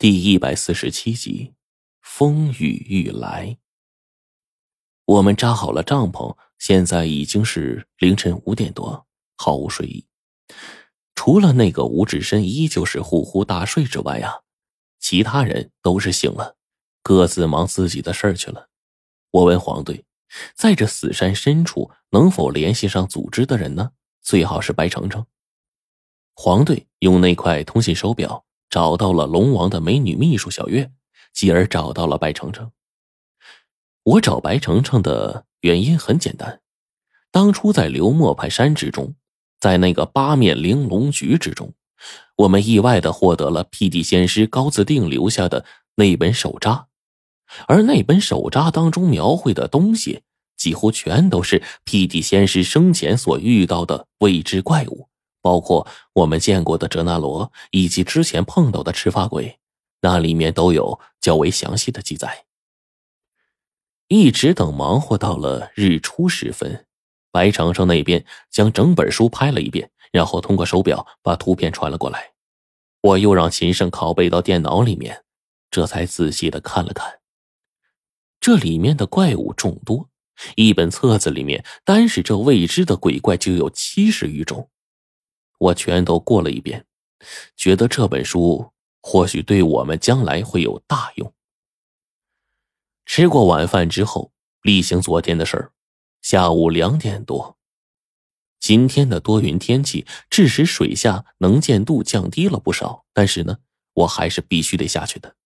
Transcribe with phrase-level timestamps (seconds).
[0.00, 1.52] 第一百四十七集，
[2.00, 3.58] 风雨欲来。
[5.04, 10.06] 我们扎好了帐篷，现在已经是凌晨五点多，毫无睡意。
[11.14, 14.40] 除了那个吴志深依旧是呼呼大睡之外啊，
[14.98, 16.56] 其他人都是醒了，
[17.02, 18.70] 各自忙自己的事儿去了。
[19.32, 20.06] 我问黄队，
[20.54, 23.90] 在这死山深处能否联系上组织的人呢？
[24.22, 25.26] 最好是白程程。
[26.32, 28.46] 黄队用那块通信手表。
[28.70, 30.90] 找到了龙王的美女秘书小月，
[31.34, 32.70] 继而找到了白程程。
[34.04, 36.60] 我找白程程的原因很简单，
[37.30, 39.14] 当初在流墨派山之中，
[39.58, 41.74] 在那个八面玲珑局之中，
[42.36, 45.66] 我们意外的获得了辟地仙师高自定留下的
[45.96, 46.86] 那本手札，
[47.66, 50.22] 而那本手札当中描绘的东西，
[50.56, 55.09] 几乎全都是辟地仙师生前所遇到的未知怪物。
[55.40, 59.58] 包括我们见过的哲那罗，以及之前碰到的赤发鬼，
[60.00, 62.44] 那里面都有较为详细的记载。
[64.08, 66.86] 一直等忙活到了日出时分，
[67.30, 72.32] 白长生那边将整本书拍了一遍，然后通过手表把图片传了过来。
[73.02, 75.24] 我又让秦胜拷贝到电脑里面，
[75.70, 77.20] 这才仔细的看了看。
[78.40, 80.08] 这里面的怪物众多，
[80.56, 84.70] 一本册子里面单是这未知的鬼怪就有七十余种。
[85.60, 86.86] 我全都过了一遍，
[87.54, 88.72] 觉得这本书
[89.02, 91.34] 或许对我们将来会有大用。
[93.04, 95.72] 吃过晚饭之后，例行昨天的事儿。
[96.22, 97.58] 下午两点多，
[98.58, 103.58] 今天的多云天气致使水下能见度降低了不少，但是呢，
[103.92, 105.36] 我还是必须得下去的。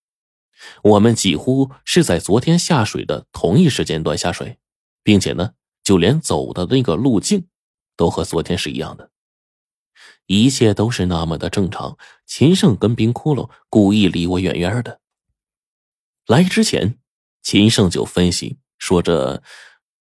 [0.82, 4.58] 我们几乎是在昨天下水的同一时间段下水，
[5.02, 7.48] 并且呢，就连走的那个路径，
[7.96, 9.10] 都和昨天是一样的。
[10.26, 11.98] 一切都是那么的正常。
[12.26, 15.00] 秦胜跟冰窟窿故意离我远远的。
[16.26, 16.98] 来之前，
[17.42, 19.42] 秦胜就分析说：“这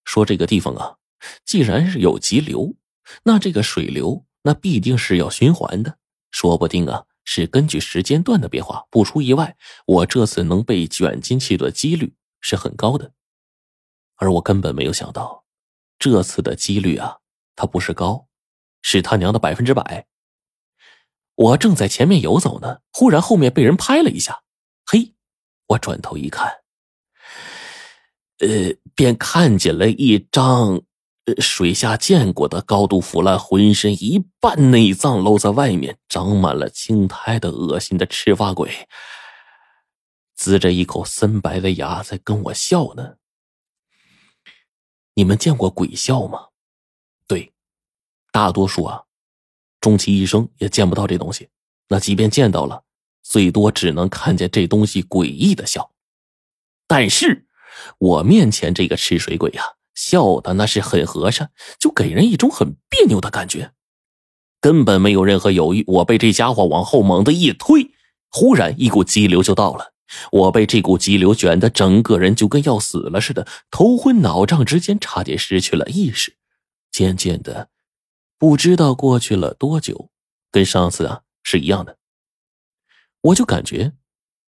[0.05, 0.95] 说这个地方啊，
[1.43, 2.75] 既然是有急流，
[3.23, 5.97] 那这个水流那必定是要循环的，
[6.31, 8.85] 说不定啊是根据时间段的变化。
[8.89, 13.11] 不出意外，我这次能被卷进去的几率是很高的。
[14.15, 15.43] 而我根本没有想到，
[15.99, 17.17] 这次的几率啊，
[17.57, 18.29] 它不是高，
[18.81, 20.07] 是他娘的百分之百。”
[21.35, 24.43] 我正在前面游走呢，忽然后面被人拍了一下，
[24.85, 25.13] 嘿，
[25.67, 26.47] 我转头一看，
[28.39, 30.81] 呃，便看见了一张
[31.25, 38.87] 呃水下见过的高度腐烂、浑身一半内脏露在外面、长满了青苔的恶心的赤发鬼，
[40.37, 43.15] 呲着一口森白的牙在跟我笑呢。
[45.15, 46.49] 你们见过鬼笑吗？
[47.27, 47.53] 对，
[48.31, 49.03] 大多数啊。
[49.83, 51.49] 终其一生也见不到这东西，
[51.89, 52.85] 那即便见到了，
[53.21, 55.91] 最多只能看见这东西诡异的笑。
[56.87, 57.47] 但是，
[57.97, 59.61] 我面前这个吃水鬼呀，
[59.93, 63.73] 笑的那是很和善，就给人一种很别扭的感觉。
[64.61, 67.91] 根本没有任何犹豫，我被这家伙往后猛地一推，
[68.29, 69.91] 忽然一股激流就到了，
[70.31, 76.37] 我被这股激流卷得整个人就跟要死了似的，头昏脑胀之间差点失去了意识，
[76.89, 77.67] 渐渐的。
[78.43, 80.09] 不知道过去了多久，
[80.51, 81.97] 跟上次啊是一样的。
[83.21, 83.93] 我就感觉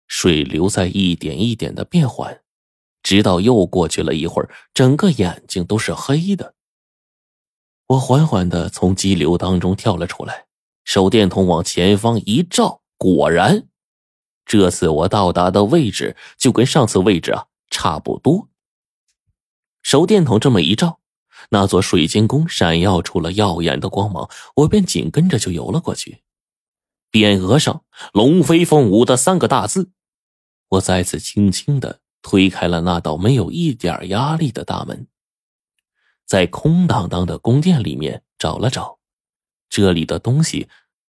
[0.06, 2.42] 水流在一点一点的变缓，
[3.02, 6.54] 直到又过去了一会儿，整个眼睛都是黑的。
[7.86, 10.48] 我缓缓的从激流当中跳了出来，
[10.84, 13.68] 手电筒往前方一照，果然，
[14.44, 18.50] 这次我到达的位置就跟上次位置啊差不多。
[19.80, 21.00] 手电筒这么一照。
[21.50, 26.22] 那座水晶宫闪耀出了耀眼的光芒，我便紧跟着就游了过去。
[27.10, 29.90] 匾额上“龙飞凤舞”的三个大字，
[30.68, 35.06] 我再次轻轻的推开了那道没有一点压力的大门，
[36.26, 38.98] 在空荡荡的宫殿里面找了找，
[39.70, 40.68] 这里的东西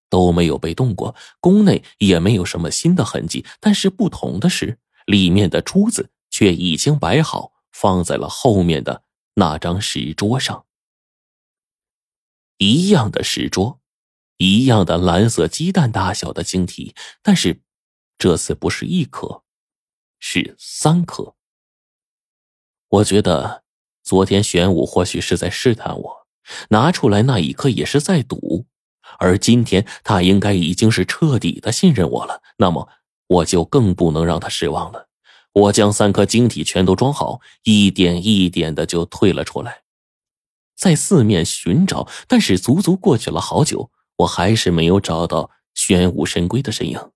[0.09, 3.45] 都没有被动过，宫内也没有什么新的痕迹。
[3.59, 9.03] 但是不同的是，里面的珠子却已经摆好，放在了后面的。
[9.35, 10.65] 那张石桌上，
[12.57, 13.79] 一样的石桌，
[14.37, 17.61] 一样的蓝色鸡蛋大小的晶体，但是
[18.17, 19.43] 这次不是一颗，
[20.19, 21.35] 是三颗。
[22.89, 23.63] 我觉得
[24.03, 26.27] 昨天玄武或许是在试探我，
[26.69, 28.65] 拿出来那一颗也是在赌，
[29.19, 32.89] 而今天他应该已经是彻底的信任我了，那么
[33.27, 35.08] 我就更不能让他失望了。
[35.59, 39.83] 我将三颗晶体全都装好，一点一点的就退了出来，
[40.75, 47.11] 在四面寻找，但是足足过去了好久，我还是没有找到玄武神龟的身影。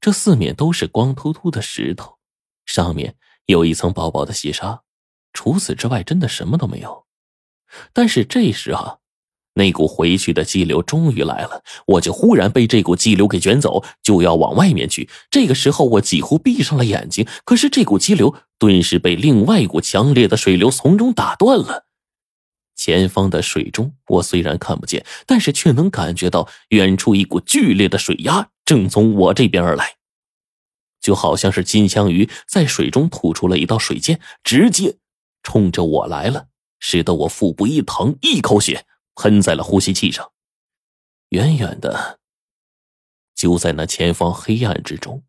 [0.00, 2.18] 这四面都是光秃秃的石头，
[2.64, 4.82] 上面有一层薄薄的细沙，
[5.32, 7.06] 除此之外，真的什么都没有。
[7.92, 8.98] 但是这时啊，
[9.54, 15.08] 那股回去的激流终于来了，我就忽然被这股激流给卷走，就要往外面去。
[15.30, 21.86] 这个时候，我几乎闭上了眼睛，可是这股激流顿时被另外一股强烈的水流从中打断了。
[22.76, 29.94] 前方的水中，我虽然看不见，但是却能感觉到远处一股剧烈的水压正从我这边而来，
[31.00, 34.96] 就好像是金枪鱼在水中吐出了一道水箭，直接
[35.44, 36.48] 冲着我来了，
[36.80, 38.84] 使得我腹部一疼，一口血
[39.14, 40.32] 喷在了呼吸器上。
[41.30, 42.20] 远远的，
[43.34, 45.24] 就在那前方黑暗之中，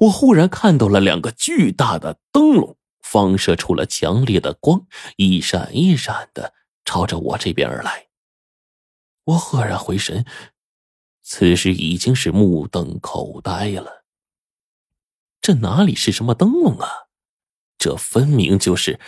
[0.00, 4.86] 我忽然看到了两个巨大的灯笼，放射出了强烈的光，
[5.16, 6.54] 一闪一闪的。
[6.82, 8.08] 朝着我这边而来，
[9.24, 10.24] 我赫然回神，
[11.22, 14.04] 此时已经是目瞪口呆了。
[15.40, 16.88] 这哪里是什么灯笼啊？
[17.78, 18.98] 这分明就是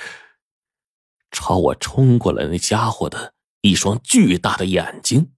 [1.33, 5.31] 朝我冲过来那家伙的一双巨大的眼睛。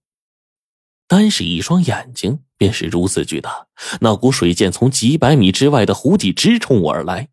[1.07, 3.67] 单是一双眼睛便是如此巨大，
[4.01, 7.29] 那股水箭从几百米之外的湖底直冲我而来。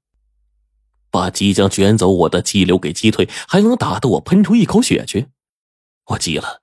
[1.10, 5.28] 把即将卷走我的激流给击退，还能打得我喷出一口血去，
[6.06, 6.62] 我急了。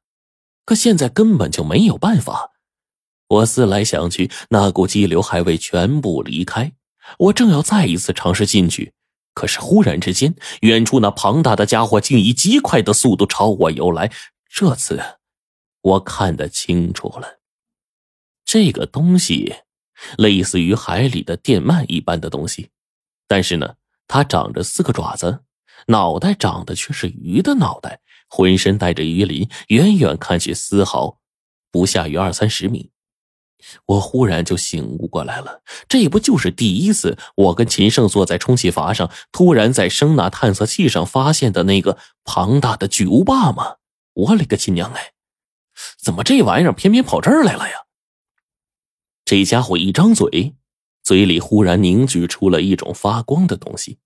[0.65, 2.51] 可现在根本就没有办法。
[3.27, 6.73] 我思来想去，那股激流还未全部离开，
[7.17, 8.93] 我正要再一次尝试进去，
[9.39, 14.11] 可是忽然之间，远处那庞大的家伙竟以极快的速度朝我游来。
[14.49, 15.01] 这次，
[15.79, 17.39] 我看得清楚了，
[18.43, 19.55] 这个东西
[20.17, 22.71] 类似于海里的电鳗一般的东西，
[23.29, 23.75] 但是呢。
[24.11, 25.43] 它长着四个爪子，
[25.85, 31.19] 脑袋长得却是鱼的脑袋，浑身带着鱼鳞，远远看去丝毫
[31.71, 32.89] 不下于二三十米。
[33.85, 43.77] 我忽然就醒悟过来了，这不就是第一次我跟秦胜坐在充气筏上，突然在声呐探测器上发现的那个庞大的巨无霸吗？
[44.13, 45.13] 我勒个亲娘哎！
[45.97, 47.85] 怎么这玩意儿偏偏跑这儿来了呀？
[49.25, 50.55] 这家伙一张嘴。
[51.01, 53.97] 嘴里忽然凝聚出了一种发光的东西，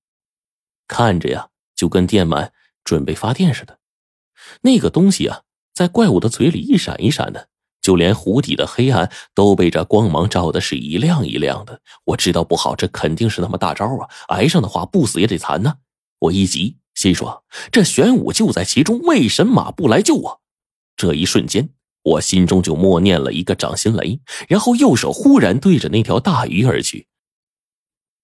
[0.87, 2.51] 看着呀，就跟电鳗
[2.85, 3.79] 准备发电似的。
[4.61, 5.41] 那个东西啊，
[5.73, 7.49] 在怪物的嘴里一闪一闪的，
[7.83, 11.79] 就连湖底的黑暗都被这光芒照的是一亮一亮的。
[12.05, 14.09] 我知道不好，这肯定是他妈大招啊！
[14.29, 15.75] 挨上的话，不死也得残呢。
[16.17, 20.41] 我一急，心说这玄武就在其中，为什么不来救我？
[20.97, 21.69] 这一瞬间。
[22.05, 24.19] 我心中就默念了一个掌心雷，
[24.49, 27.07] 然后右手忽然对着那条大鱼而去。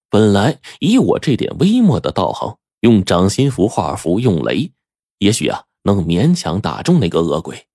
[0.10, 4.74] 本来以我这点微末的道行，用掌心符画符用雷，
[5.20, 7.68] 也许啊能勉强打中那个恶鬼。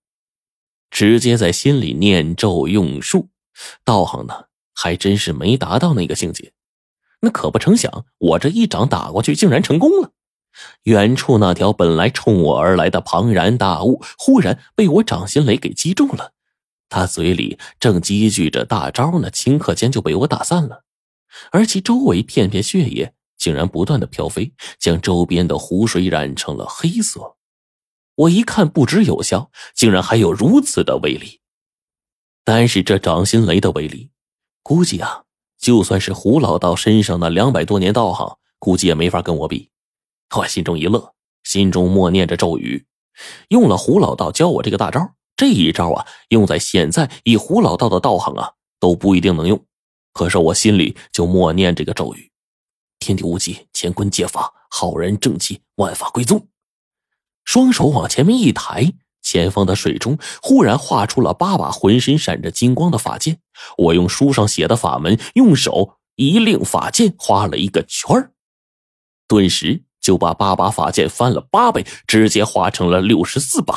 [0.95, 3.29] 直接在心里念咒用术，
[3.85, 6.53] 道行呢还真是没达到那个境界。
[7.21, 10.13] 那可不成想，我这一掌打过去，竟然成功了。
[10.85, 16.33] 远处那条本来冲我而来的庞然大物，忽然被我掌心雷给击中了。
[16.89, 20.85] 他嘴里正积聚着大招呢，顷刻间就被我打散了。
[21.51, 27.35] 而其周围片片血液竟然不断的飘飞，将周边的湖水染成了黑色。
[28.17, 31.41] 我一看，不止有效，竟然还有如此的威力。
[32.45, 34.11] 但是这掌心雷的威力，
[34.63, 35.25] 估计啊，
[35.59, 39.71] 就算是胡老道身上那两百多年道行，估计也没法跟我比。
[40.37, 42.87] 我心中一乐，心中默念着咒语，
[43.49, 45.15] 用了胡老道教我这个大招。
[45.37, 49.65] 这一招啊，用在现在以胡老道的道行啊，都不一定能用。
[50.13, 52.31] 可是我心里就默念这个咒语：
[53.01, 56.47] 天地无极，乾坤借法，浩然正气，万法归宗。
[57.45, 63.39] 双手往前面一抬，前方的水中忽然画出了八把浑身闪着金光的法剑。
[63.79, 68.33] 我用书上写的法门，用手一令法剑画了一个圈儿，
[69.29, 69.85] 顿时。
[70.05, 73.75] 就把八把法剑翻了八倍，直接化成了六十四把。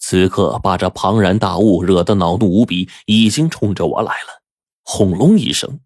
[0.00, 4.42] 此刻把这庞然大物惹得恼怒无比，已经冲着我来了。
[4.82, 5.78] 轰隆一声，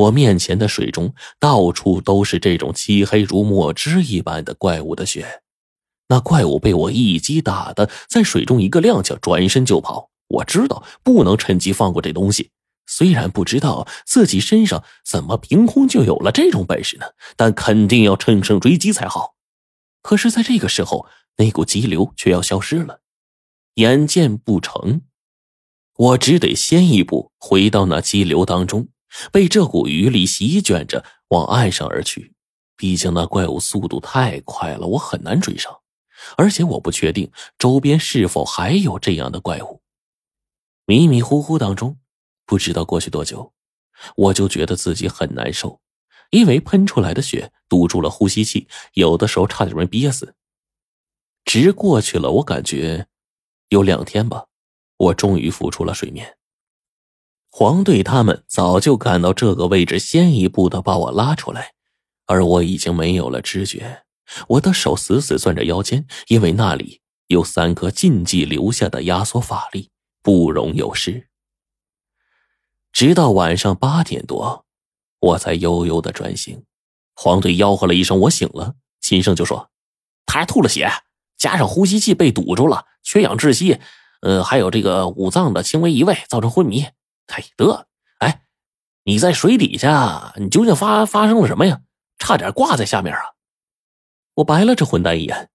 [0.00, 5.42] 我面前的水中到处都是这种漆黑如墨汁一般的怪物的血。
[6.08, 10.08] 那怪物被我一击打的在水中一个踉跄，转身就跑。
[10.28, 12.50] 我知道不能趁机放过这东西。
[12.86, 19.34] 虽然不知道自己身上怎么凭空就有了这种本事呢，但肯定要乘胜追击才好。
[20.02, 23.00] 可是，在这个时候，那股急流却要消失了，
[23.74, 25.02] 眼见不成，
[25.96, 28.88] 我只得先一步回到那激流当中，
[29.32, 32.34] 被这股余力席卷着往岸上而去。
[32.76, 35.80] 毕竟那怪物速度太快了，我很难追上，
[36.36, 39.82] 而且我不确定周边是否还有这样的怪物。
[40.86, 41.98] 迷迷糊糊当中。
[42.46, 43.52] 不知道过去多久，
[44.16, 45.80] 我就觉得自己很难受，
[46.30, 50.34] 因为喷出来的血堵住了呼吸器，有的时候差点没憋死。
[51.44, 53.06] 直过去了，我感觉
[53.68, 54.46] 有两天吧，
[54.96, 56.38] 我终于浮出了水面。
[57.52, 61.72] 黄队他们早就赶到这个位置，先一步的把我拉出来，
[62.26, 64.04] 而我已经没有了知觉。
[64.46, 69.90] 我的手死死攥着腰间，因为那里有三颗禁忌留下的压缩法力，
[70.22, 71.26] 不容有失。
[72.92, 74.64] 直到晚上八点多，
[75.18, 76.62] 我才悠悠的转醒。
[77.16, 78.76] 黄队吆喝了一声，我醒了。
[79.00, 79.70] 秦胜就说
[80.24, 80.88] ：“他还吐了血，
[81.36, 83.80] 加上呼吸器被堵住了，缺氧窒息，
[84.22, 86.86] 呃，还有这个五脏的轻微移位，造成昏迷。”
[87.30, 88.42] 哎，得，哎，
[89.04, 91.80] 你在水底下，你究竟发发生了什么呀？
[92.18, 93.22] 差点挂在下面啊！
[94.34, 95.50] 我白了这混蛋一眼，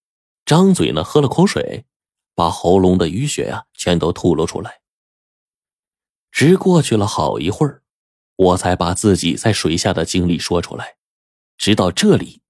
[0.45, 1.85] 张嘴呢喝了口水，
[2.33, 4.81] 把喉咙的淤血呀全都吐了出来。
[6.31, 7.83] 直过去了好一会儿，
[8.35, 10.95] 我才把自己在水下的经历说出来。
[11.57, 12.41] 直到这里，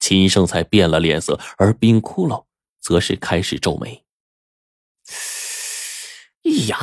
[0.00, 2.46] 秦胜才变了脸色，而冰窟窿
[2.80, 4.04] 则是开始皱眉。
[6.44, 6.78] 哎呀！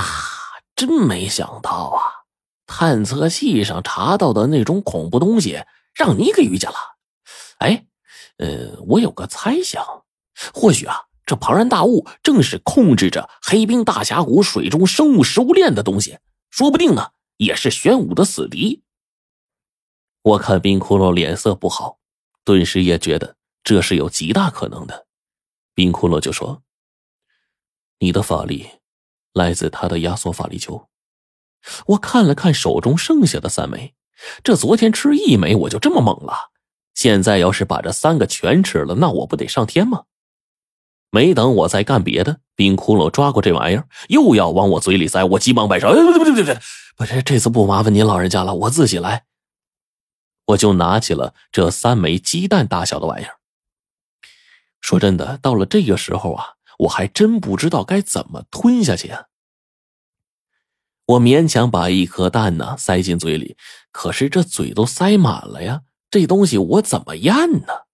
[0.76, 2.26] 真没想到啊！
[2.68, 5.64] 探测器上查到的那种恐怖东西，
[5.94, 6.78] 让你给遇见了。
[7.60, 7.86] 哎，
[8.38, 10.04] 呃，我有个猜想，
[10.54, 16.18] 或许啊，这庞然大物正是控制着黑冰大峡谷水中生物食物链的东西，
[16.50, 18.84] 说不定呢，也是玄武的死敌。
[20.24, 22.00] 我看冰窟窿脸色不好，
[22.44, 25.06] 顿时也觉得这是有极大可能的。
[25.76, 26.64] 冰窟窿就说
[28.00, 28.68] ：“你的法力。”
[29.36, 30.88] 来自他的压缩法力球，
[31.88, 33.94] 我看了看手中剩下的三枚，
[34.42, 36.52] 这昨天吃一枚我就这么猛了，
[36.94, 40.06] 现在要是把这三个全吃了，那我不得上天吗？
[41.12, 46.58] 没等我再干别的，冰窟窿抓过这玩意儿，又要往我嘴里塞，我急忙摆手：“哎，不对不对不对，
[46.96, 49.26] 不是这次不麻烦您老人家了，我自己来。”
[50.48, 53.36] 我就拿起了这三枚鸡蛋大小的玩意儿。
[54.80, 56.54] 说真的，到了这个时候啊。
[56.80, 59.26] 我还真不知道该怎么吞下去啊！
[61.06, 63.56] 我勉强把一颗蛋呢塞进嘴里，
[63.92, 67.86] 可是这嘴都塞满了呀，这东西我怎么咽呢？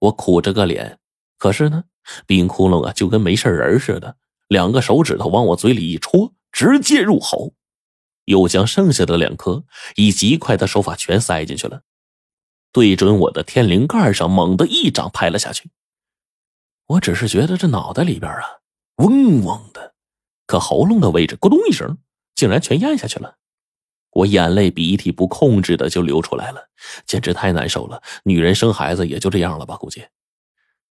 [0.00, 0.98] 我苦着个脸，
[1.38, 1.84] 可是呢，
[2.26, 4.16] 冰窟窿啊就跟没事人似的，
[4.48, 7.54] 两个手指头往我嘴里一戳，直接入喉，
[8.24, 9.64] 又将剩下的两颗
[9.94, 11.82] 以极快的手法全塞进去了，
[12.72, 15.70] 对准我的天灵盖上猛地一掌拍了下去。
[16.86, 18.60] 我只是觉得这脑袋里边啊，
[18.96, 19.94] 嗡嗡的，
[20.46, 21.98] 可喉咙的位置咕咚一声，
[22.34, 23.36] 竟然全咽下去了。
[24.10, 26.68] 我眼泪鼻涕不控制的就流出来了，
[27.06, 28.02] 简直太难受了。
[28.24, 29.76] 女人生孩子也就这样了吧？
[29.76, 30.06] 估计。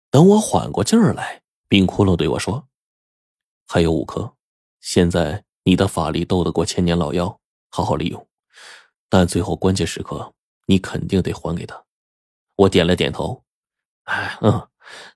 [0.09, 2.67] 等我缓过劲儿来，冰窟窿对我说
[3.67, 4.33] ：“还有五颗，
[4.81, 8.27] 现在你的法力斗得过千年老妖，好好利用。
[9.09, 10.33] 但最后关键时刻，
[10.65, 11.83] 你肯定得还给他。”
[12.57, 13.43] 我点了点头，
[14.05, 14.67] 哎，嗯。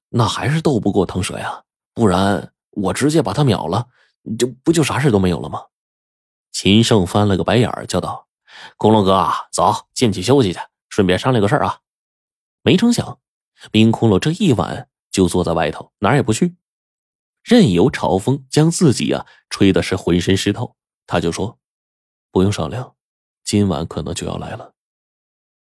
[0.10, 3.88] 那还是斗不过腾蛇呀，不然我直接把他秒了，
[4.38, 5.66] 就不就啥事都没有了吗？
[6.52, 8.28] 秦胜翻了个白眼儿，叫道
[8.78, 10.60] ：“恐龙哥，啊走进去休息去，
[10.90, 11.82] 顺便商量个事儿啊。”
[12.64, 13.20] 没成想，
[13.72, 16.56] 冰窟窿这一晚就坐在外头，哪儿也不去，
[17.44, 20.76] 任由朝风将自己呀吹的是浑身湿透。
[21.06, 21.60] 他就说
[22.32, 22.96] ：“不用商量，
[23.44, 24.74] 今晚可能就要来了。”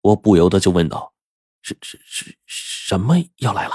[0.02, 1.14] 我不由得就问道
[1.64, 3.74] ：“是是是，什么要来了？”